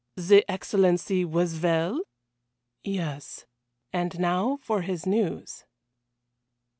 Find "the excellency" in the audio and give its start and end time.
0.15-1.23